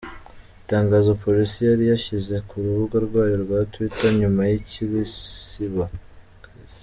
Itangazo 0.63 1.11
police 1.23 1.57
yari 1.69 1.83
yashyize 1.91 2.35
ku 2.47 2.53
rubuga 2.63 2.95
rwayo 3.07 3.35
twa 3.43 3.59
twitter 3.71 4.09
nyuma 4.19 4.41
ikarisiba: 4.57 5.85